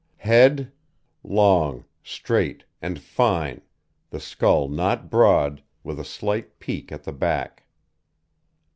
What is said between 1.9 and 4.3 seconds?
straight, and fine, the